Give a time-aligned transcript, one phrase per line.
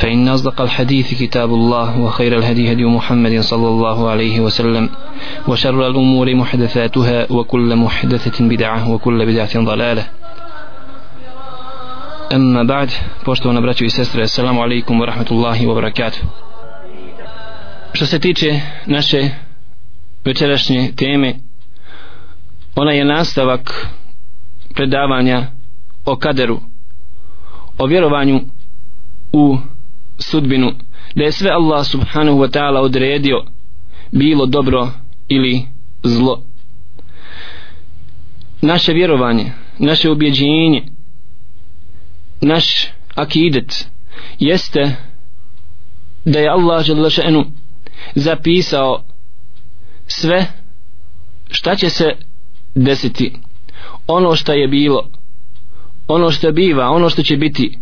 [0.00, 4.90] فإن أصدق الحديث كتاب الله وخير الهدي هدي محمد صلى الله عليه وسلم
[5.48, 10.04] وشر الأمور محدثاتها وكل محدثة بدعة وكل بدعة ضلالة
[12.32, 12.90] أما بعد
[13.24, 16.20] poštovana braćo i sestre assalamu alaikum wa rahmatullahi wa barakatuh
[17.92, 19.30] što se tiče naše
[20.24, 21.34] večerašnje teme
[22.76, 23.86] ona je nastavak
[24.74, 25.46] predavanja
[26.04, 26.60] o kaderu
[27.78, 28.40] o vjerovanju
[29.32, 29.58] u
[30.21, 30.71] sudbinu
[31.15, 33.43] da je sve Allah subhanahu wa ta'ala odredio
[34.11, 34.89] bilo dobro
[35.27, 35.61] ili
[36.03, 36.43] zlo.
[38.61, 40.83] Naše vjerovanje naše objeđenje
[42.41, 43.87] naš akidet
[44.39, 44.95] jeste
[46.25, 47.45] da je Allah želešenu
[48.15, 49.03] zapisao
[50.07, 50.45] sve
[51.49, 52.05] šta će se
[52.75, 53.33] desiti.
[54.07, 55.09] Ono što je bilo
[56.07, 57.77] ono što biva ono što će biti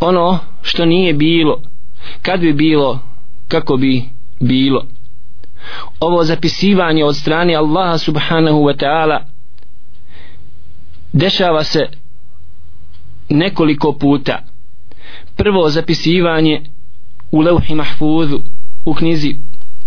[0.00, 1.62] ono što nije bilo
[2.22, 2.98] kad bi bilo
[3.48, 4.04] kako bi
[4.40, 4.86] bilo.
[6.00, 9.18] Ovo zapisivanje od strane Allaha subhanahu wa ta'ala
[11.12, 11.88] dešava se
[13.28, 14.38] nekoliko puta.
[15.36, 16.62] Prvo zapisivanje
[17.30, 18.40] u levhi mahfuzu
[18.84, 19.36] u knjizi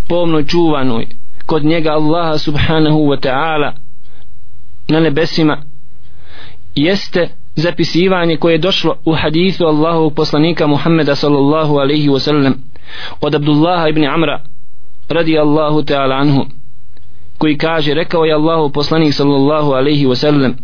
[0.08, 1.08] pomno čuvanoj
[1.46, 3.72] kod njega Allaha subhanahu wa ta'ala
[4.88, 5.64] na nebesima
[6.76, 12.55] jeste zapisivanje koje je došlo u hadithu Allahovog poslanika Muhammeda sallallahu alaihi wa sallam
[13.21, 14.41] od Abdullaha ibn Amra
[15.09, 16.47] radi Allahu ta'ala anhu
[17.39, 20.55] koji kaže rekao je Allahu poslanik sallallahu alaihi wa sallam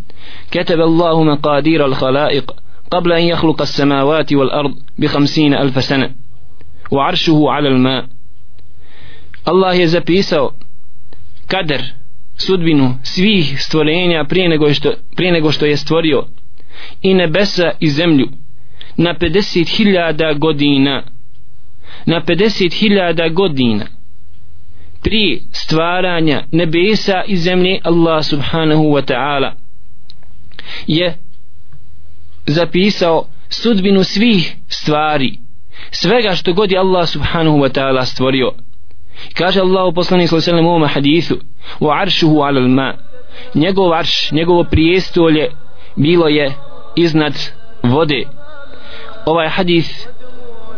[0.50, 2.50] كتب الله مقادير الخلائق
[2.90, 6.10] قبل أن يخلق السماوات والأرض بخمسين ألف سنة
[6.90, 8.04] وعرشه على الماء
[9.48, 10.50] الله يزبيسو
[11.48, 11.80] kader
[12.36, 16.24] sudbinu svih stvorenja prije nego što, prije nego što je stvorio
[17.01, 18.27] i nebesa i zemlju
[18.97, 21.03] na 50.000 godina.
[22.05, 23.85] Na 50.000 godina
[25.01, 29.51] prije stvaranja nebesa i zemlje Allah subhanahu wa ta'ala
[30.87, 31.17] je
[32.45, 35.37] zapisao sudbinu svih stvari
[35.91, 38.51] svega što god je Allah subhanahu wa ta'ala stvorio.
[39.33, 41.35] Kaže Allah u poslanih sallam u ovom hadithu
[41.79, 42.93] u aršuhu alal ma.
[43.55, 45.49] Njegov arš, njegovo prijestolje
[45.95, 46.53] bilo je
[46.95, 47.33] iznad
[47.83, 48.25] vode.
[49.25, 50.07] Ovaj hadis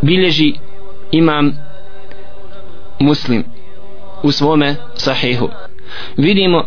[0.02, 0.54] bilježi
[1.10, 1.52] imam
[2.98, 3.44] muslim
[4.22, 5.48] u svome sahihu.
[6.16, 6.64] Vidimo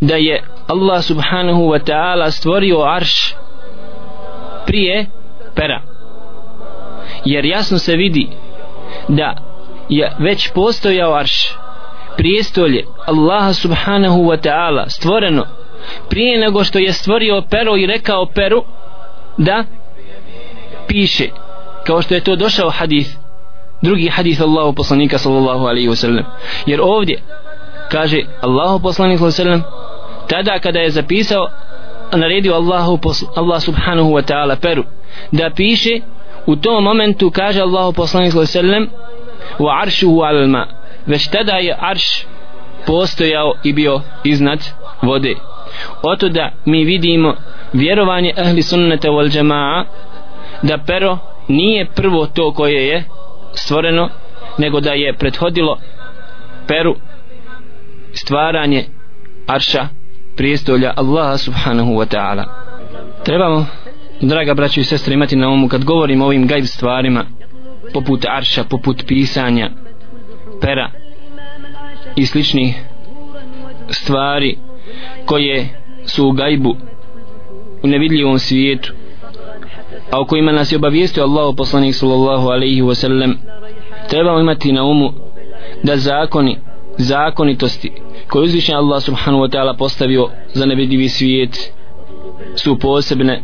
[0.00, 3.34] da je Allah subhanahu wa ta'ala stvorio arš
[4.66, 5.06] prije
[5.54, 5.82] pera.
[7.24, 8.28] Jer jasno se vidi
[9.08, 9.36] da
[9.88, 11.54] je već postojao arš
[12.16, 15.46] prijestolje Allaha subhanahu wa ta'ala stvoreno
[16.08, 18.64] prije nego što je stvorio pero i rekao peru
[19.38, 19.64] da
[20.86, 21.28] piše
[21.86, 23.16] kao što je to došao hadis
[23.82, 26.24] drugi hadis Allahu poslanika sallallahu alaihi wasallam
[26.66, 27.22] jer ovdje
[27.90, 29.80] kaže Allahu poslanik sallallahu alaihi wasallam
[30.28, 31.48] tada kada je zapisao
[32.12, 32.98] naredio Allahu
[33.36, 34.84] Allah subhanahu wa ta'ala peru
[35.32, 36.00] da piše
[36.46, 39.10] u tom momentu kaže Allahu poslanik sallallahu alaihi wasallam
[39.58, 40.66] wa aršuhu al ma.
[41.06, 42.26] Već tada je arš
[42.86, 44.60] postojao i bio iznad
[45.02, 45.34] vode
[46.02, 47.34] oto da mi vidimo
[47.72, 49.84] vjerovanje ahli sunnata wal jamaa
[50.62, 51.18] da pero
[51.48, 53.04] nije prvo to koje je
[53.54, 54.08] stvoreno
[54.58, 55.78] nego da je prethodilo
[56.66, 56.96] peru
[58.12, 58.84] stvaranje
[59.46, 59.88] arša
[60.36, 62.44] prijestolja Allaha subhanahu wa ta'ala.
[63.24, 63.66] Trebamo
[64.20, 67.24] draga braćo i sestre imati na umu kad govorimo o ovim gajb stvarima
[67.94, 69.70] poput arša, poput pisanja
[70.60, 70.90] pera
[72.16, 72.82] i sličnih
[73.88, 74.58] stvari
[75.26, 75.68] koje
[76.06, 76.76] su u gajbu
[77.82, 78.92] u nevidljivom svijetu
[80.10, 83.38] a o kojima nas je obavijestio Allah poslanik sallallahu alaihi wa sallam
[84.08, 85.12] trebamo imati na umu
[85.82, 86.56] da zakoni
[86.98, 87.92] zakonitosti
[88.28, 91.72] koje uzvišen Allah subhanahu wa ta'ala postavio za nevidljivi svijet
[92.56, 93.42] su posebne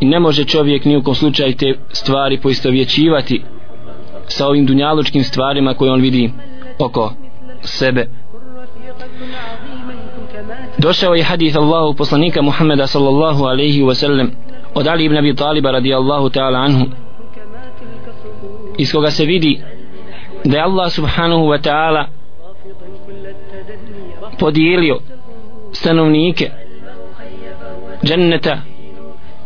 [0.00, 3.42] i ne može čovjek ni u kom slučaju te stvari poistovjećivati
[4.28, 6.32] sa ovim dunjalučkim stvarima koje on vidi
[6.78, 7.12] oko
[7.62, 8.08] sebe
[10.84, 14.30] došao je hadith Allahu poslanika Muhammeda sallallahu alaihi wa sallam
[14.74, 16.86] od Ali ibn Abi Taliba radijallahu ta'ala anhu
[18.78, 19.62] iz koga se vidi
[20.44, 22.04] da je Allah subhanahu wa ta'ala
[24.38, 24.98] podijelio
[25.72, 26.50] stanovnike
[28.04, 28.58] dženneta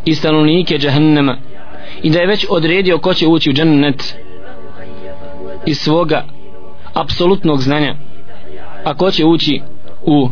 [0.05, 1.37] i stanovnike džahennema
[2.03, 4.17] i da je već odredio ko će ući u džennet
[5.67, 6.25] iz svoga
[6.95, 7.95] apsolutnog znanja
[8.85, 9.61] a ko će ući
[10.03, 10.29] u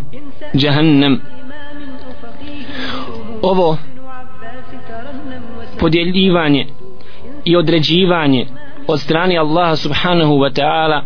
[0.56, 1.20] džahennem
[3.42, 3.76] ovo
[5.78, 6.66] podjeljivanje
[7.44, 8.46] i određivanje
[8.86, 11.02] od strane Allaha subhanahu wa ta'ala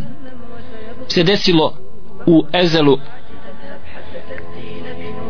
[1.12, 1.74] se desilo
[2.26, 2.98] u ezelu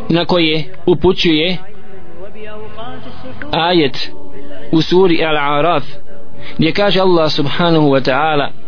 [0.09, 1.57] na koje upućuje
[3.53, 4.11] ajet
[4.73, 5.83] u suri Al-Araf
[6.59, 8.60] gdje kaže Allah subhanahu wa ta'ala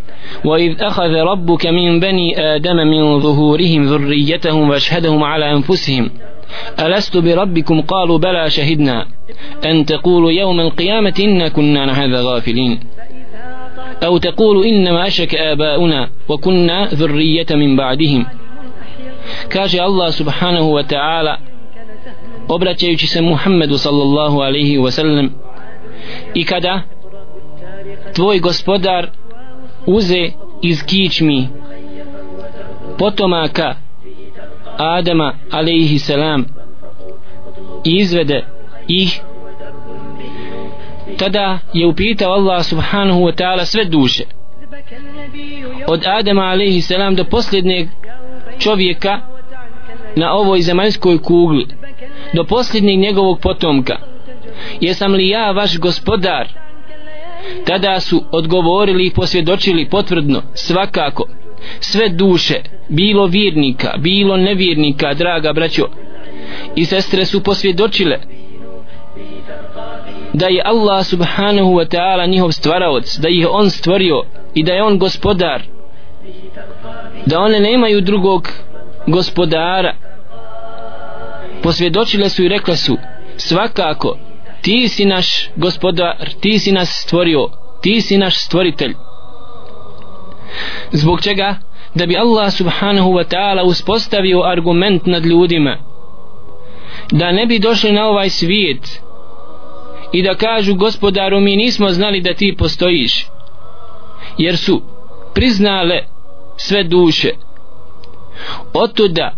[0.45, 6.11] وإذ أخذ ربك من بني آدم من ظهورهم ذريتهم وأشهدهم على أنفسهم.
[6.81, 9.07] ألست بربكم؟ قالوا بلى شهدنا.
[9.65, 12.81] أن تقولوا يوم القيامة إنا كنا عن هذا غافلين.
[14.05, 18.27] أو تقولوا إنما أشرك آباؤنا وكنا ذرية من بعدهم.
[19.81, 21.39] Allah subhanahu wa ta'ala
[22.49, 25.31] obraćajući se Muhammedu sallallahu alaihi wa sallam
[26.35, 26.83] i kada
[28.15, 29.11] tvoj gospodar
[29.87, 30.31] uze
[30.63, 31.49] iz kičmi
[32.99, 33.75] potomaka
[34.79, 36.45] Adama alaihi salam
[37.85, 38.45] i izvede
[38.89, 39.21] ih.
[41.19, 44.25] Tada je upitao Allah subhanahu wa ta'ala sve duše
[45.87, 47.89] od Adama alaihi salam do posljednjeg
[48.59, 49.21] čovjeka
[50.17, 51.67] na ovoj zemaljskoj kugli
[52.33, 53.97] do posljednjeg njegovog potomka.
[54.81, 56.49] Jesam li ja vaš gospodar?
[57.67, 61.29] Tada su odgovorili i posvjedočili potvrdno svakako.
[61.81, 65.89] Sve duše bilo vjernika bilo nevjernika draga braćo.
[66.77, 68.19] I sestre su posvjedočile
[70.33, 74.23] da je Allah subhanahu wa ta'ala njihov stvaraoc da ih on stvorio
[74.55, 75.63] i da je on gospodar.
[77.27, 78.49] Da one nemaju drugog
[79.07, 79.95] gospodara.
[81.63, 82.97] Posvjedočile su i rekle su
[83.37, 84.19] svakako
[84.63, 87.49] ti si naš gospodar ti si nas stvorio
[87.83, 88.95] ti si naš stvoritelj.
[90.93, 91.57] Zbog čega?
[91.95, 95.77] Da bi Allah subhanahu wa ta'ala uspostavio argument nad ljudima.
[97.13, 99.01] Da ne bi došli na ovaj svijet
[100.13, 103.27] i da kažu gospodaru mi nismo znali da ti postojiš
[104.39, 104.83] jer su
[105.35, 105.99] priznale
[106.57, 107.31] sve duše.
[108.75, 109.35] Otuda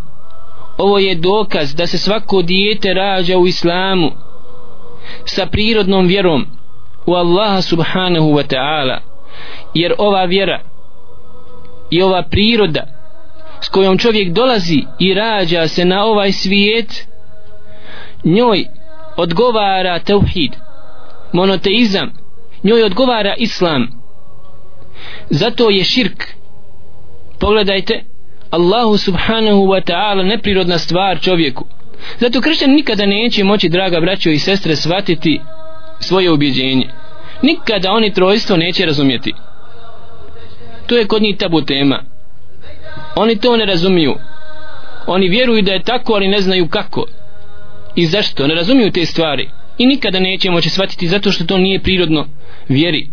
[0.78, 4.10] ovo je dokaz da se svako dijete rađa u islamu
[5.24, 6.46] sa prirodnom vjerom
[7.06, 8.98] u Allaha subhanahu wa ta'ala.
[9.74, 10.60] Jer ova vjera
[11.90, 12.86] i ova priroda
[13.60, 17.06] s kojom čovjek dolazi i rađa se na ovaj svijet
[18.24, 18.66] njoj
[19.16, 20.52] odgovara tauhid
[21.32, 22.12] monoteizam
[22.62, 23.88] njoj odgovara islam.
[25.30, 26.24] Zato je širk
[27.38, 28.04] pogledajte
[28.50, 31.64] Allahu subhanahu wa ta'ala neprirodna stvar čovjeku
[32.20, 35.40] zato kršćan nikada neće moći draga braćo i sestre shvatiti
[36.00, 36.88] svoje ubjeđenje.
[37.42, 39.32] Nikada oni trojstvo neće razumjeti.
[40.86, 42.04] To je kod njih tabu tema.
[43.16, 44.14] Oni to ne razumiju.
[45.06, 47.06] Oni vjeruju da je tako ali ne znaju kako
[47.94, 48.46] i zašto.
[48.46, 52.26] Ne razumiju te stvari i nikada neće moći shvatiti zato što to nije prirodno
[52.68, 53.08] vjeri.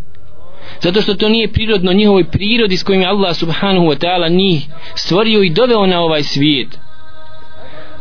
[0.81, 4.65] Zato što to nije prirodno njihovoj prirodi s kojim Allah subhanahu wa ta'ala njih
[4.95, 6.77] stvorio i doveo na ovaj svijet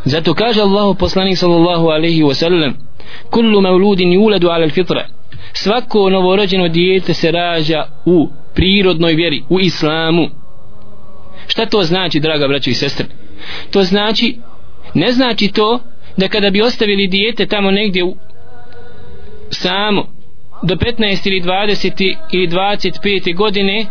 [0.04, 2.74] zato kaže Allah poslanik sallallahu alaihi wa sallam
[3.30, 5.06] kullu mauludin yuladu ala fitra
[5.52, 10.28] svako novorođeno dijete se rađa u prirodnoj vjeri u islamu.
[11.46, 13.06] Šta to znači draga braćo i sestre?
[13.70, 14.36] To znači
[14.94, 15.80] ne znači to
[16.16, 18.16] da kada bi ostavili dijete tamo negdje u,
[19.50, 20.06] samo
[20.62, 23.86] do 15 ili 20 ili 25 godine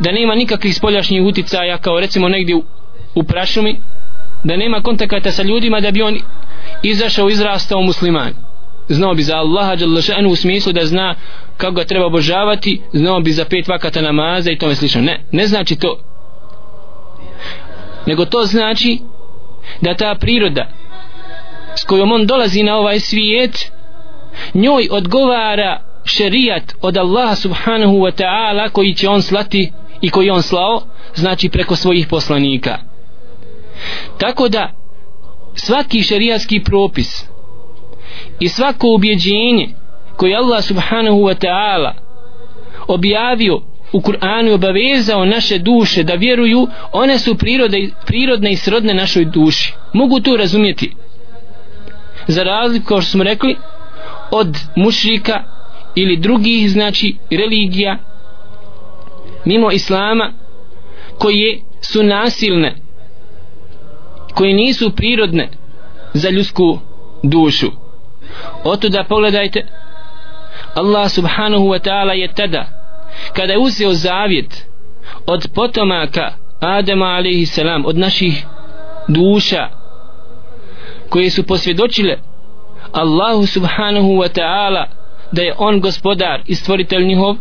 [0.00, 2.62] da nema nikakvih spoljašnjih uticaja kao recimo negdje u,
[3.14, 3.76] u prašumi
[4.44, 6.18] da nema kontakata sa ljudima da bi on
[6.82, 8.34] izašao izrastao musliman.
[8.88, 11.14] Znao bi za Allaha Đalešanu u smislu da zna
[11.56, 15.02] kako ga treba obožavati znao bi za pet vakata namaza i tome slično.
[15.02, 15.98] Ne, ne znači to.
[18.06, 18.98] Nego to znači
[19.80, 20.66] da ta priroda
[21.76, 23.72] s kojom on dolazi na ovaj svijet
[24.54, 30.42] njoj odgovara šerijat od Allaha subhanahu wa ta'ala koji će on slati i koji on
[30.42, 30.82] slao
[31.14, 32.78] znači preko svojih poslanika
[34.18, 34.72] tako da
[35.54, 37.24] svaki šerijatski propis
[38.40, 39.68] i svako ubjeđenje
[40.16, 41.92] koje Allah subhanahu wa ta'ala
[42.88, 43.60] objavio
[43.92, 49.24] u Kur'anu i obavezao naše duše da vjeruju one su prirode, prirodne i srodne našoj
[49.24, 49.74] duši.
[49.92, 50.94] Mogu to razumjeti?
[52.26, 53.56] Za razliku kao što smo rekli
[54.30, 55.44] od mušrika
[55.94, 57.98] ili drugih znači religija
[59.44, 60.32] mimo islama
[61.18, 62.81] koji su nasilne
[64.34, 65.48] koje nisu prirodne
[66.14, 66.78] za ljudsku
[67.22, 67.70] dušu.
[68.64, 69.66] Oto da pogledajte
[70.74, 72.64] Allah subhanahu wa ta'ala je tada
[73.32, 74.66] kada je uzeo zavjet
[75.26, 78.44] od potomaka Adama alaihi salam od naših
[79.08, 79.68] duša
[81.08, 82.18] koje su posvjedočile
[82.92, 84.84] Allahu subhanahu wa ta'ala
[85.32, 87.36] da je on gospodar i stvoritelj njihov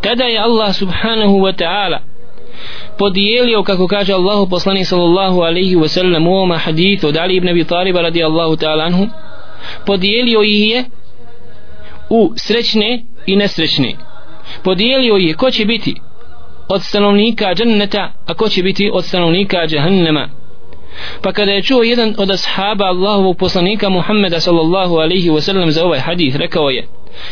[0.00, 1.98] tada je Allah subhanahu wa ta'ala
[2.98, 7.48] podijelio kako kaže Allahu poslanik sallallahu alaihi wa sallam u ovom hadithu od Ali ibn
[7.48, 9.08] Abi Taliba radijallahu ta'ala anhu
[9.86, 10.84] podijelio ih je
[12.10, 13.94] u srećne i nesrećne.
[14.64, 15.94] Podijelio ih je ko će biti
[16.68, 20.28] od stanovnika dženneta a ko će biti od stanovnika džahannama
[21.22, 25.84] pa kada je čuo jedan od ashaba Allahovog poslanika Muhammeda sallallahu alaihi wa sallam za
[25.84, 26.86] ovaj hadith rekao je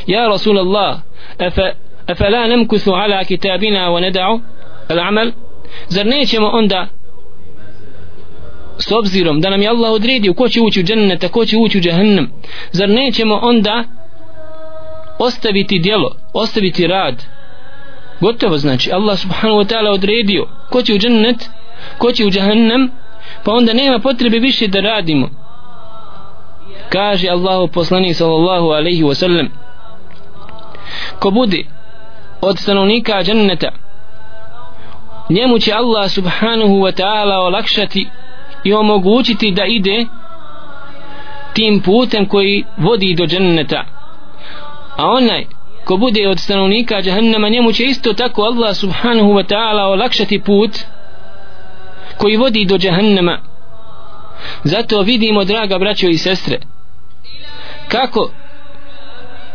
[0.06, 0.98] Ja Rasulallah
[1.38, 1.72] afa,
[2.08, 4.40] efe la nemkuthu ala kitabina wa neda'u?
[4.88, 5.32] Al-amal
[5.88, 6.88] zar nećemo onda
[8.78, 11.78] s obzirom da nam je Allah odredio ko će ući u džennet, ko će ući
[11.78, 12.30] u džahannam
[12.72, 13.84] zar nećemo onda
[15.18, 17.24] ostaviti djelo ostaviti rad?
[18.20, 21.50] Gotovo znači Allah subhanahu wa ta'ala odredio ko će u džennet
[21.98, 22.90] ko će u džahannam
[23.44, 25.28] pa onda nema potrebe više da radimo.
[26.88, 29.48] Kaže Allahu poslanik sallallahu alaihi wa sallam
[31.18, 31.64] ko bude
[32.40, 33.72] od stanovnika dženneta
[35.30, 38.08] njemu će Allah subhanahu wa ta'ala olakšati
[38.64, 40.06] i omogućiti da ide
[41.52, 43.84] tim putem koji vodi do dženneta.
[44.96, 45.46] A onaj
[45.84, 50.70] ko bude od stanovnika džahannama njemu će isto tako Allah subhanahu wa ta'ala olakšati put
[52.18, 53.38] koji vodi do džahannama
[54.64, 56.58] zato vidimo draga braćo i sestre
[57.88, 58.30] kako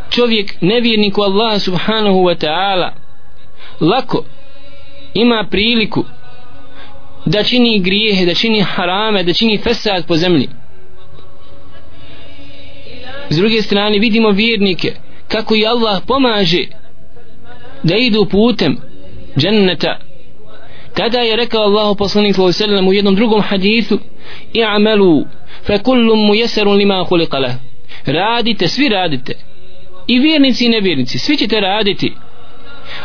[0.09, 2.89] čovjek nevjerniku Allah subhanahu wa ta'ala
[3.79, 4.23] lako
[5.15, 6.05] ima priliku
[7.25, 10.49] da čini grijehe, da čini harame, da čini fesad po zemlji.
[13.29, 14.93] S druge strane vidimo vjernike
[15.27, 16.63] kako i Allah pomaže
[17.83, 18.77] da idu putem
[19.37, 19.99] dženneta.
[20.93, 23.99] Tada je rekao Allah poslanik sallallahu u jednom drugom hadisu:
[24.53, 25.25] i'malu
[25.63, 27.57] fa kullu muyassarun lima khuliqa lahu.
[28.05, 29.33] Radite, svi radite.
[30.07, 32.13] I vjernici i nevjernici, svi ćete raditi.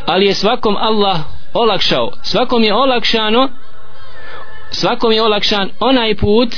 [0.07, 2.11] Ali je svakom Allah olakšao.
[2.23, 3.49] Svakom je olakšano
[4.71, 6.57] svakom je olakšan onaj put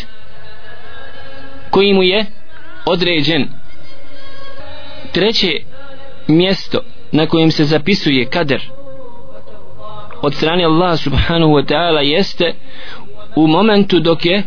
[1.70, 2.26] koji mu je
[2.86, 3.48] određen.
[5.12, 5.52] Treće
[6.28, 6.80] mjesto
[7.12, 8.62] na kojem se zapisuje kader
[10.22, 12.54] od strane Allah subhanahu wa ta'ala jeste
[13.36, 14.42] u momentu dok je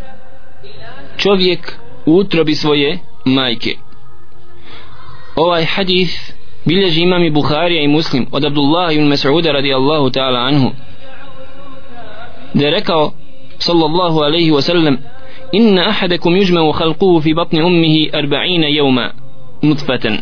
[1.17, 3.75] čovjek u utrobi svoje majke.
[5.35, 6.13] Ovaj hadith
[6.65, 10.71] bilježi imam i Buharija i Muslim od Abdullah ibn Mas'uda radijallahu ta'ala anhu
[12.53, 13.11] da je rekao
[13.57, 14.97] sallallahu alaihi wa sallam
[15.51, 19.09] inna ahadakum yujma'u khalquhu fi batni ummihi 40 yawma
[19.61, 20.17] nutfatan.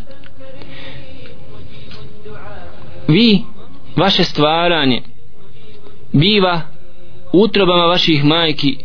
[3.08, 3.44] Vi
[3.96, 5.02] vaše stvaranje
[6.14, 6.62] biva
[7.34, 8.78] utrobama vaših majki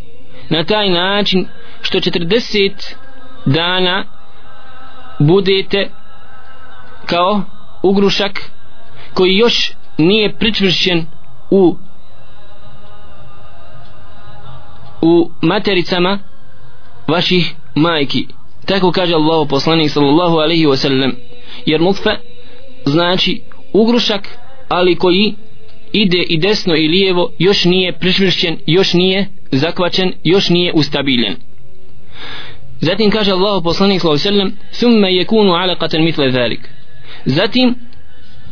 [0.48, 1.46] na taj način
[1.82, 2.94] što 40
[3.46, 4.04] dana
[5.18, 5.90] budete
[7.08, 7.42] kao
[7.82, 8.50] ugrušak
[9.14, 11.06] koji još nije pričvršćen
[11.50, 11.76] u
[15.02, 16.18] u matericama
[17.08, 18.26] vaših majki.
[18.66, 21.12] Tako kaže Allah poslanik sallallahu alaihi wa sallam.
[21.66, 22.10] Jer nutfe
[22.86, 23.40] znači
[23.72, 24.28] ugrušak
[24.68, 25.34] ali koji
[25.92, 31.36] ide i desno i lijevo još nije pričvršćen još nije zakvačen još nije ustabiljen.
[32.80, 36.77] Zatim kaže Allah poslanik sallallahu alaihi wa sallam thumma yakunu alaqatan mithla zalik
[37.28, 37.74] zatim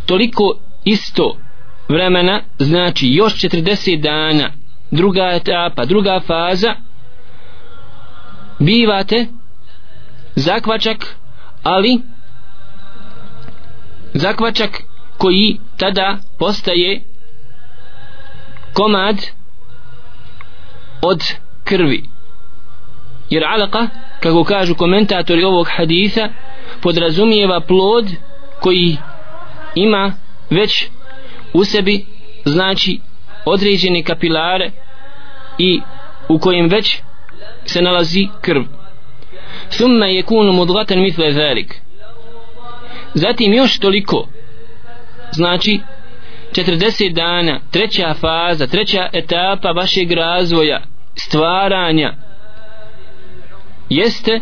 [0.06, 0.42] toliko
[0.84, 1.36] isto
[1.88, 4.52] vremena znači još 40 dana
[4.90, 6.74] druga etapa, druga faza
[8.58, 9.26] bivate
[10.34, 11.16] zakvačak
[11.62, 12.00] ali
[14.14, 14.82] zakvačak
[15.18, 17.02] koji tada postaje
[18.72, 19.16] komad
[21.02, 21.22] od
[21.64, 22.02] krvi.
[23.30, 23.88] Jer alaka
[24.20, 26.28] kako kažu komentatori ovog haditha
[26.82, 28.06] podrazumijeva plod
[28.60, 28.96] koji
[29.74, 30.12] ima
[30.50, 30.86] već
[31.52, 32.06] u sebi
[32.44, 33.00] znači
[33.44, 34.70] određene kapilare
[35.58, 35.80] i
[36.28, 36.98] u kojem već
[37.64, 38.62] se nalazi krv.
[39.70, 41.80] Thumma yakunu mudghatan mithla zalik.
[43.14, 44.28] Zatim još toliko
[45.32, 45.80] znači
[46.52, 50.80] 40 dana treća faza treća etapa vašeg razvoja
[51.14, 52.14] stvaranja
[53.88, 54.40] jeste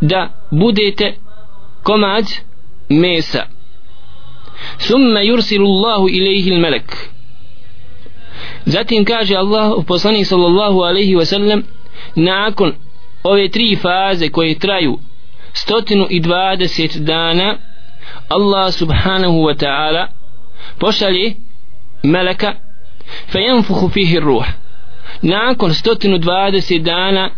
[0.00, 1.14] da budete
[1.82, 2.24] komad
[2.90, 3.46] mesa.
[4.78, 7.10] Thumma yursilu Allahu ilayhi al-malak.
[8.66, 11.62] Zatim kaže Allah poslanik sallallahu alaihi wa sallam
[12.16, 12.74] nakon
[13.24, 14.98] ove tri faze koje traju
[15.52, 17.56] stotinu i dvadeset dana
[18.28, 20.08] Allah subhanahu wa ta'ala
[20.78, 21.34] pošalje
[22.02, 22.54] meleka
[23.32, 24.46] fajanfuhu fihi ruh.
[25.22, 27.30] Nakon stotinu dvadeset dana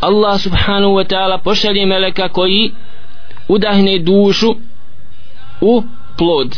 [0.00, 2.72] Allah subhanahu wa ta'ala pošalje meleka koji
[3.54, 4.50] udahne dušu
[5.60, 5.82] u
[6.18, 6.50] plod.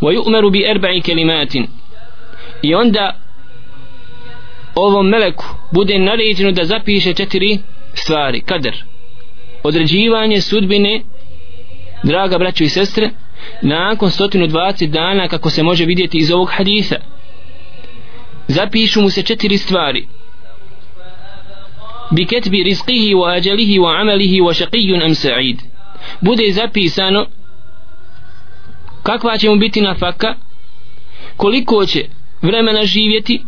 [0.00, 1.66] Wa yu'maru bi arba'i kalimatin.
[2.62, 3.14] I onda
[4.74, 7.58] ovom meleku bude naređeno da zapiše četiri
[7.94, 8.40] stvari.
[8.40, 8.84] Kader.
[9.62, 11.02] Određivanje sudbine
[12.02, 13.10] draga braćo i sestre
[13.62, 16.96] nakon 120 dana kako se može vidjeti iz ovog hadisa
[18.48, 20.06] zapišu mu se četiri stvari.
[22.10, 25.73] Bi ketbi rizqihi wa ajalihi wa amalihi wa šaqijun am sa'id
[26.20, 27.26] bude zapisano
[29.02, 30.34] kakva će mu biti nafaka
[31.36, 32.04] koliko će
[32.42, 33.44] vremena živjeti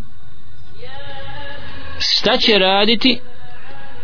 [1.99, 3.19] šta će raditi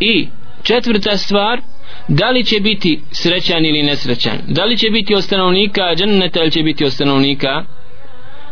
[0.01, 0.29] i
[0.63, 1.61] četvrta stvar
[2.09, 4.39] da li će biti srećan ili nesrećan.
[4.47, 7.65] Da li će biti od stanovnika dženneta ili će biti od stanovnika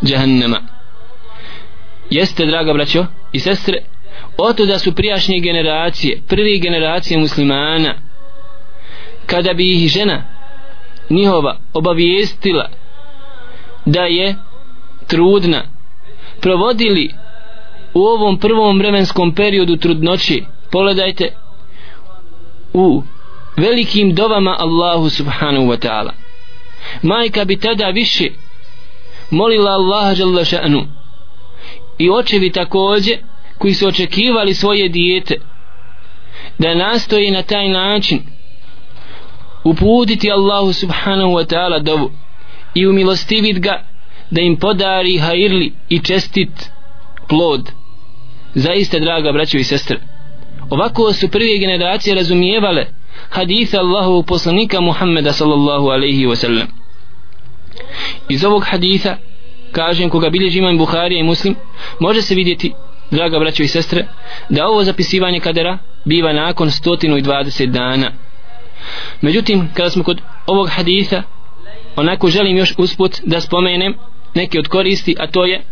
[0.04, 0.60] džahannama
[2.10, 3.78] jeste draga braćo i sestre
[4.38, 7.94] oto da su prijašnje generacije prvi generacije muslimana
[9.30, 10.22] kada bi ih žena
[11.10, 12.68] njihova obavijestila
[13.86, 14.36] da je
[15.06, 15.62] trudna
[16.40, 17.14] provodili
[17.94, 21.32] u ovom prvom vremenskom periodu trudnoći pogledajte
[22.72, 23.02] u
[23.56, 26.10] velikim dovama Allahu subhanahu wa ta'ala.
[27.02, 28.30] Majka bi tada više
[29.30, 30.86] molila Allaha žele šanu
[31.98, 33.18] i očevi također
[33.58, 35.34] koji su očekivali svoje dijete
[36.58, 38.22] da nastoji na taj način
[39.64, 42.10] uputiti Allahu subhanahu wa ta'ala dovu
[42.74, 43.82] i umilostivit ga
[44.30, 46.70] da im podari hajirli i čestit
[47.28, 47.70] plod.
[48.54, 50.00] Zaista draga braćo i sestre
[50.70, 52.86] ovako su prve generacije razumijevale
[53.28, 56.66] hadisa Allahovog poslanika Muhammeda sallallahu alaihi wa sallam.
[58.28, 59.16] Iz ovog hadisa
[59.72, 61.54] kažem koga bilježi imam Buharija i Muslim
[62.00, 62.72] može se vidjeti
[63.10, 64.06] draga braćo i sestre
[64.48, 68.12] da ovo zapisivanje kadera biva nakon 120 dana
[69.20, 71.22] međutim kada smo kod ovog hadisa
[71.96, 73.94] onako želim još usput da spomenem
[74.34, 75.62] neke od koristi a to je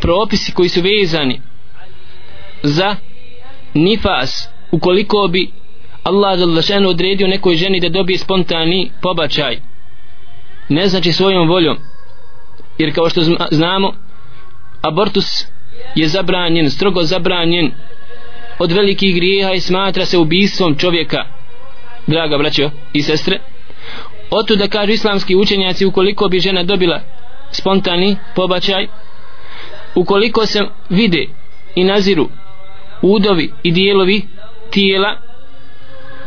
[0.00, 1.40] propisi koji su vezani
[2.62, 2.96] za
[3.74, 4.48] nifas.
[4.70, 5.50] Ukoliko bi
[6.02, 9.58] Allah zalašeno odredio nekoj ženi da dobije spontani pobačaj
[10.68, 11.76] ne znači svojom voljom.
[12.78, 13.92] Jer kao što znamo
[14.82, 15.26] abortus
[15.94, 17.72] je zabranjen strogo zabranjen
[18.58, 21.24] od velikih grijeha i smatra se ubistvom čovjeka
[22.06, 23.40] draga braćo i sestre
[24.30, 27.00] oto da kažu islamski učenjaci ukoliko bi žena dobila
[27.50, 28.86] spontani pobačaj
[29.94, 31.26] ukoliko se vide
[31.74, 32.28] i naziru
[33.02, 34.22] udovi i dijelovi
[34.70, 35.16] tijela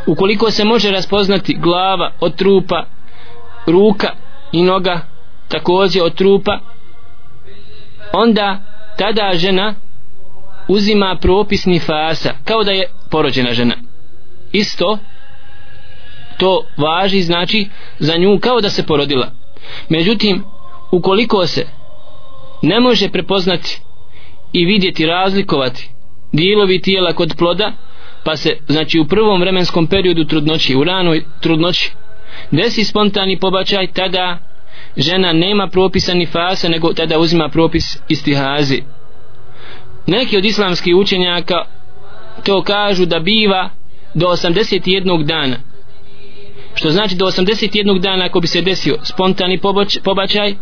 [0.08, 2.86] ukoliko se može raspoznati glava od trupa
[3.68, 4.12] ruka
[4.52, 5.02] i noga
[5.48, 6.60] također od trupa
[8.14, 8.60] onda
[8.98, 9.76] tada žena
[10.68, 13.76] uzima propisni fasa kao da je porođena žena.
[14.52, 14.98] Isto
[16.38, 17.68] to važi znači
[18.00, 19.32] za nju kao da se porodila.
[19.90, 20.44] Međutim
[20.92, 21.68] ukoliko se
[22.62, 23.82] ne može prepoznati
[24.54, 25.90] i vidjeti razlikovati
[26.34, 27.72] dijelovi tijela kod ploda
[28.24, 31.92] pa se znači u prvom vremenskom periodu trudnoći u ranoj trudnoći
[32.52, 34.38] desi spontani pobačaj tada
[34.98, 38.84] žena nema propisani fasa nego tada uzima propis istihazi.
[40.08, 41.66] Neki od islamskih učenjaka
[42.46, 43.70] to kažu da biva
[44.14, 45.58] do 81 dana
[46.78, 49.60] što znači do 81 dana ako bi se desio spontani
[50.04, 50.56] pobačaj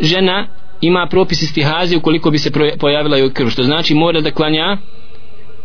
[0.00, 0.48] žena
[0.80, 2.50] ima propis istihazi ukoliko bi se
[2.80, 4.76] pojavila joj krv što znači mora da klanja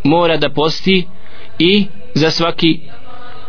[0.04, 1.08] mora da posti
[1.60, 2.80] i za svaki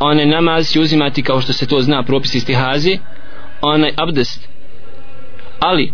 [0.00, 2.98] onaj namaz će uzimati kao što se to zna propis istihazi
[3.62, 4.48] onaj abdest.
[5.60, 5.92] Ali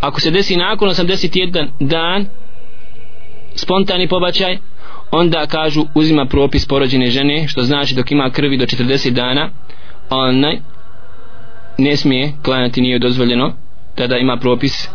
[0.00, 2.26] ako se desi nakon 81 dan
[3.54, 4.58] spontani pobačaj
[5.10, 9.50] onda kažu uzima propis porođene žene što znači dok ima krvi do 40 dana
[10.10, 10.58] onaj
[11.78, 13.52] ne smije klanjati nije dozvoljeno
[13.94, 14.88] tada ima propis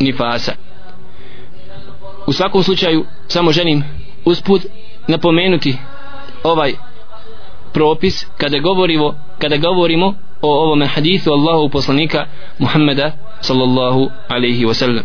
[0.00, 0.52] nifasa.
[2.26, 3.84] U svakom slučaju samo želim
[4.24, 4.62] usput
[5.08, 5.76] napomenuti
[6.42, 6.72] ovaj
[7.72, 12.26] propis kada govorimo kada govorimo o ovom hadithu Allahu poslanika
[12.58, 15.02] Muhammeda sallallahu alaihi wasallam.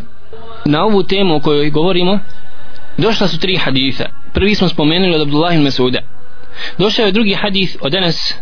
[0.65, 2.19] Na ovu temu o kojoj govorimo
[2.97, 4.05] došla su tri haditha.
[4.33, 5.99] Prvi smo spomenuli od Abdullah ibn Masuda.
[6.77, 8.35] Došao je drugi hadith od Anas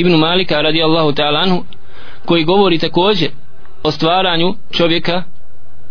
[0.00, 1.64] ibn Malika radijallahu ta'ala anhu
[2.24, 3.30] koji govori također
[3.82, 5.22] o stvaranju čovjeka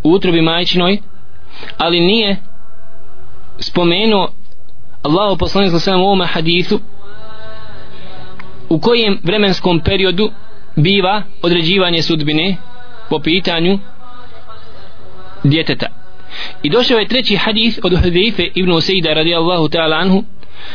[0.03, 0.97] u utrobi majčinoj
[1.77, 2.37] ali nije
[3.59, 4.27] spomenuo
[5.03, 6.79] Allahu poslanik sallallahu u ovom hadithu
[8.69, 10.31] u kojem vremenskom periodu
[10.75, 12.57] biva određivanje sudbine
[13.09, 13.79] po pitanju
[15.43, 15.87] djeteta.
[16.63, 20.23] I došao je treći hadith od Hudhaife ibn Usaida radijallahu ta'ala anhu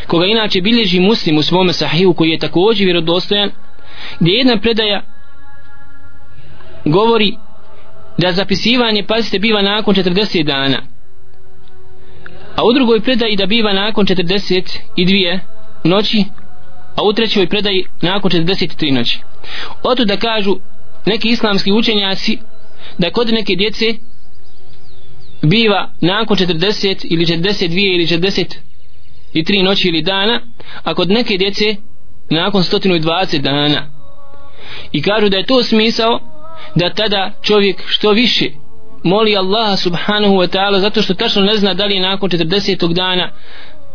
[0.06, 3.50] koga inače bilježi muslim u svome sahihu koji je također vjerodostojan
[4.20, 5.02] gdje jedna predaja
[6.84, 7.36] govori
[8.18, 10.82] da zapisivanje pazite biva nakon 40 dana.
[12.56, 15.38] A u drugoj predaji da biva nakon 42
[15.84, 16.24] noći
[16.96, 19.18] a u trećoj predaji nakon 43 noći.
[19.82, 20.56] Oto da kažu
[21.06, 22.38] neki islamski učenjaci
[22.98, 23.94] da kod neke djece
[25.42, 28.06] biva nakon 40 ili 42 ili
[29.34, 30.40] 43 noći ili dana
[30.82, 31.76] a kod neke djece
[32.30, 33.90] nakon 120 dana
[34.92, 36.20] i kažu da je to smisao
[36.74, 38.50] da tada čovjek što više
[39.02, 42.92] moli Allaha subhanahu wa ta'ala zato što tačno ne zna da li nakon 40.
[42.92, 43.30] dana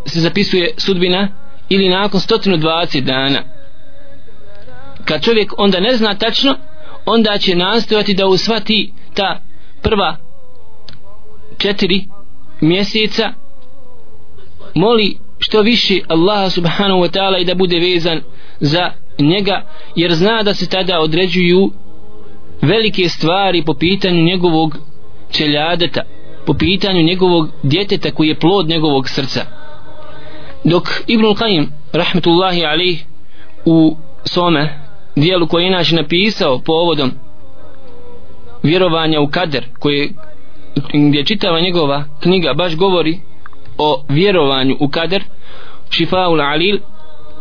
[0.06, 1.28] se zapisuje sudbina
[1.70, 3.44] ili nakon 120 dana
[5.06, 6.56] kad čovjek onda ne zna tačno
[7.06, 9.40] onda će nastojati da usvati ta
[9.82, 10.18] prva
[11.58, 12.06] četiri
[12.62, 13.34] mjeseca
[14.76, 15.18] moli
[15.50, 18.22] što više Allaha subhanahu wa ta'ala i da bude vezan
[18.60, 19.62] za njega
[19.96, 21.72] jer zna da se tada određuju
[22.62, 24.78] velike stvari po pitanju njegovog
[25.32, 26.02] čeljadeta
[26.46, 29.46] po pitanju njegovog djeteta koji je plod njegovog srca.
[30.64, 33.06] Dok Ibn Qayyim rahmetullahi alih
[33.66, 34.80] u svome
[35.16, 37.12] dijelu koje je inače napisao povodom
[38.64, 40.14] vjerovanja u kader koji
[40.94, 43.20] gdje čitava njegova knjiga baš govori
[43.78, 45.24] o vjerovanju u kader
[45.90, 46.80] Šifaul Alil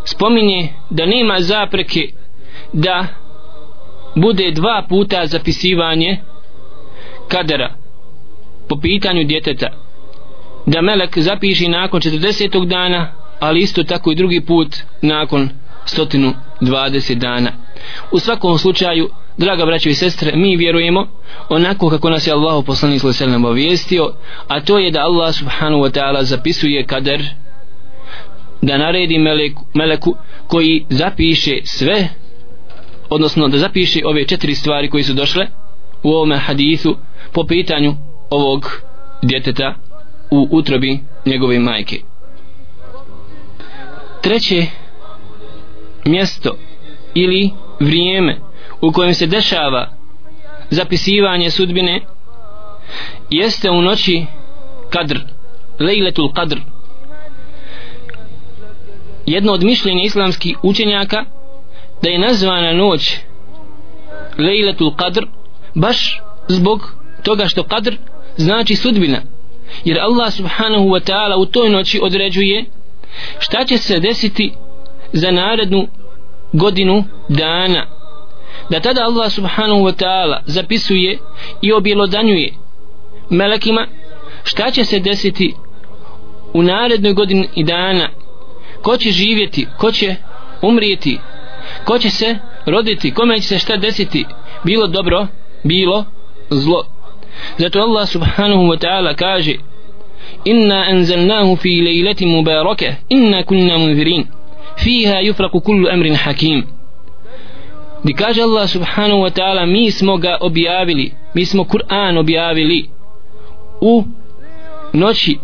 [0.04, 2.12] spominje da nema zapreke
[2.72, 3.06] da
[4.16, 6.16] bude dva puta zapisivanje
[7.28, 7.74] kadera
[8.68, 9.66] po pitanju djeteta
[10.66, 12.66] da melek zapiši nakon 40.
[12.66, 15.48] dana ali isto tako i drugi put nakon
[15.86, 17.52] 120 dana
[18.10, 21.06] u svakom slučaju draga braćo i sestre mi vjerujemo
[21.48, 24.12] onako kako nas je Allah poslanik sallallahu alejhi obavijestio
[24.48, 27.22] a to je da Allah subhanahu wa ta'ala zapisuje kader
[28.62, 30.16] da naredi meleku, meleku
[30.46, 32.08] koji zapiše sve
[33.10, 35.46] odnosno da zapiše ove četiri stvari koji su došle
[36.02, 36.96] u ovome hadithu
[37.32, 37.94] po pitanju
[38.30, 38.82] ovog
[39.22, 39.74] djeteta
[40.30, 42.00] u utrobi njegove majke.
[44.22, 44.66] Treće
[46.04, 46.56] mjesto
[47.14, 48.38] ili vrijeme
[48.80, 49.90] u kojem se dešava
[50.70, 52.00] zapisivanje sudbine
[53.30, 54.26] jeste u noći
[54.90, 55.18] kadr
[55.80, 56.58] lejletul kadr
[59.28, 61.24] jedno od mišljenja islamskih učenjaka
[62.02, 63.16] da je nazvana noć
[64.38, 65.26] lejletul Qadr
[65.74, 67.96] baš zbog toga što Qadr
[68.36, 69.20] znači sudbina.
[69.84, 72.64] Jer Allah subhanahu wa ta'ala u toj noći određuje
[73.38, 74.52] šta će se desiti
[75.12, 75.88] za narednu
[76.52, 77.86] godinu dana.
[78.70, 81.18] Da tada Allah subhanahu wa ta'ala zapisuje
[81.62, 82.52] i objelodanjuje
[83.30, 83.86] melekima
[84.44, 85.54] šta će se desiti
[86.52, 88.08] u narednoj godini i dana
[88.82, 90.14] ko će živjeti, ko će
[90.62, 91.18] umrijeti?
[91.84, 94.24] Ko će se roditi, kome će se šta desiti?
[94.64, 95.26] Bilo dobro,
[95.64, 96.04] bilo
[96.50, 96.84] zlo.
[97.58, 99.54] Zato Allah subhanahu wa ta'ala kaže
[100.44, 104.26] inna anzalnahu fi lejleti mubarake inna kunna munzirin.
[104.78, 106.66] Fiha yufraku kullu amrin hakim.
[108.04, 112.88] Di kaže Allah subhanahu wa ta'ala mi smo ga objavili mi smo Kur'an objavili
[113.80, 114.04] u
[114.92, 115.38] noći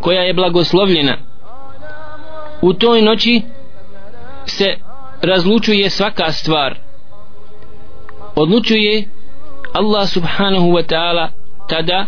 [0.00, 1.16] koja je blagoslovljena
[2.62, 3.42] u toj noći
[4.46, 4.76] se
[5.22, 6.78] razlučuje svaka stvar.
[8.34, 9.04] Odlučuje
[9.72, 11.28] Allah subhanahu wa ta'ala
[11.68, 12.06] tada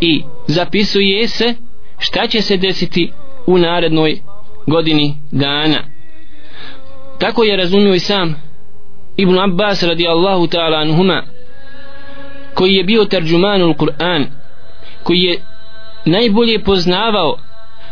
[0.00, 1.54] i zapisuje se
[1.98, 3.12] šta će se desiti
[3.46, 4.20] u narednoj
[4.66, 5.84] godini dana.
[7.18, 8.42] Tako je razumio i sam
[9.16, 11.22] Ibn Abbas radijallahu ta'ala anhuma
[12.54, 14.26] koji je bio tarđumanul Kur'an
[15.02, 15.40] koji je
[16.04, 17.38] najbolje poznavao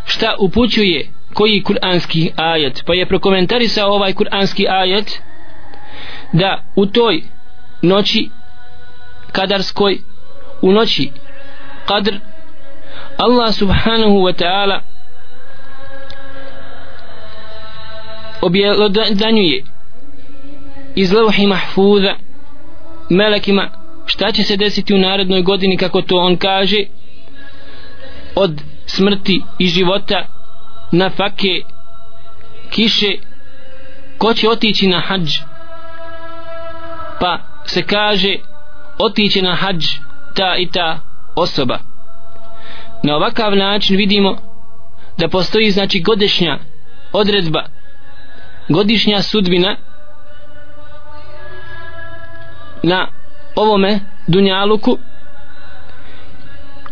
[0.04, 2.82] šta upućuje koji kuranski ajet?
[2.86, 5.22] Pa je prokomentarisao ovaj kuranski ajet
[6.32, 7.22] da u toj
[7.82, 8.30] noći
[9.32, 9.98] kadarskoj
[10.62, 11.10] u noći
[11.86, 12.14] kadr
[13.16, 14.80] Allah subhanahu wa ta'ala
[18.40, 19.64] objelodanjuje
[20.94, 22.14] iz levhi mahfuza
[23.10, 23.70] melekima
[24.06, 26.84] šta će se desiti u narednoj godini kako to on kaže
[28.34, 30.26] od smrti i života
[30.92, 31.62] na fake
[32.70, 33.12] kiše
[34.18, 35.38] ko će otići na hađ?
[37.20, 38.36] Pa se kaže
[38.98, 39.84] otići na hađ
[40.34, 41.00] ta i ta
[41.36, 41.78] osoba.
[43.02, 44.36] Na ovakav način vidimo
[45.18, 46.58] da postoji znači godišnja
[47.12, 47.78] odredba
[48.68, 49.76] godišnja sudbina
[52.82, 53.08] na
[53.54, 54.98] ovome dunjaluku.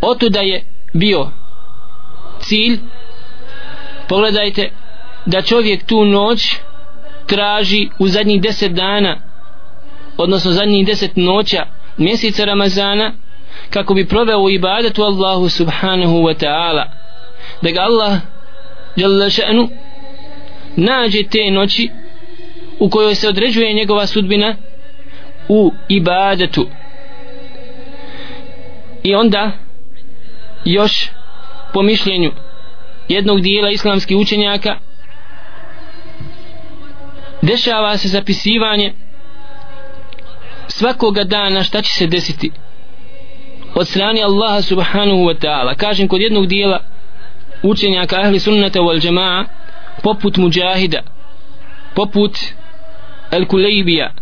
[0.00, 1.30] Oto da je bio
[2.40, 2.80] cilj
[4.08, 4.70] pogledajte
[5.26, 6.56] da čovjek tu noć
[7.26, 9.16] traži u zadnjih deset dana
[10.16, 11.66] odnosno zadnjih deset noća
[11.96, 13.12] mjeseca Ramazana
[13.70, 16.84] kako bi proveo u ibadetu Allahu subhanahu wa ta'ala.
[17.62, 18.18] Da ga Allah
[18.96, 19.68] jalla še'nu
[20.76, 21.90] nađe te noći
[22.78, 24.56] u kojoj se određuje njegova sudbina
[25.48, 26.68] u ibadetu.
[29.02, 29.50] I onda
[30.64, 31.10] još
[31.72, 32.32] po mišljenju
[33.08, 34.78] jednog dijela islamskih učenjaka.
[37.42, 38.92] Dešava se zapisivanje
[40.68, 42.50] svakoga dana šta će se desiti
[43.74, 45.74] od strani Allaha subhanahu wa ta'ala.
[45.76, 46.80] Kažem kod jednog dijela
[47.62, 49.44] učenjaka ahli sunnata wal jama'a
[50.02, 51.02] poput muđahida
[51.94, 52.38] poput
[53.30, 54.14] el kulejbija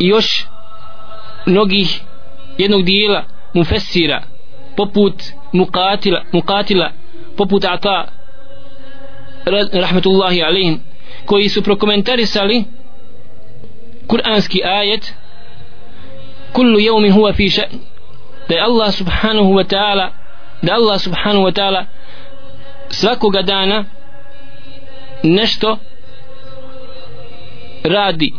[0.00, 0.46] i još
[1.46, 2.00] mnogih
[2.58, 4.22] jednog dijela mufessira
[4.76, 5.14] poput
[5.54, 6.92] mukatila, mukatila
[7.36, 7.96] poput ata
[9.84, 10.80] rahmetullahi alaihim
[11.26, 12.64] koji su prokomentarisali
[14.06, 15.14] kuranski ajet
[16.52, 17.72] kullu yawmin huwa fi sha'n
[18.48, 20.06] da je Allah subhanahu wa ta'ala
[20.62, 21.86] da Allah subhanahu wa ta'ala
[22.88, 23.84] svakoga dana
[25.22, 25.78] nešto
[27.84, 28.32] radi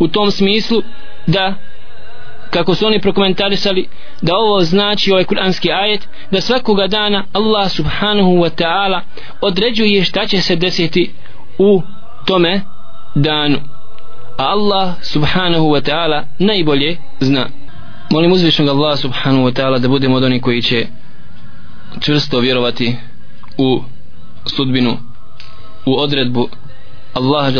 [0.00, 0.82] u tom smislu
[1.26, 1.54] da
[2.50, 3.88] kako su oni prokomentarisali
[4.22, 9.00] da ovo znači ovaj kuranski ajet da svakoga dana Allah subhanahu wa ta'ala
[9.40, 11.12] određuje šta će se desiti
[11.58, 11.82] u
[12.26, 12.60] tome
[13.14, 13.58] danu.
[14.38, 17.46] A Allah subhanahu wa ta'ala najbolje zna.
[18.10, 20.86] Molim uzvišnog Allah subhanahu wa ta'ala da budemo od onih koji će
[22.00, 22.96] čvrsto vjerovati
[23.58, 23.82] u
[24.46, 24.96] sudbinu
[25.86, 26.48] u odredbu
[27.14, 27.50] Allaha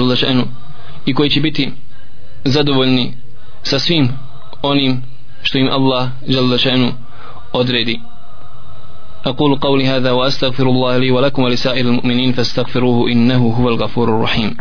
[1.06, 1.70] i koji će biti
[2.44, 3.14] zadovoljni
[3.62, 4.08] sa svim
[4.61, 5.03] onim
[5.41, 6.91] što im Allah jalla šanu
[7.53, 7.99] odredi
[9.25, 14.57] أقول قولي هذا وأستغفر الله لي ولكم ولسائر المؤمنين فاستغفروه إنه هو الغفور الرحيم